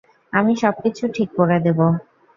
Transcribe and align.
আমি 0.33 0.53
সবকিছু 0.55 1.03
ঠিক 1.15 1.29
করে 1.37 1.57
দেব। 1.65 1.79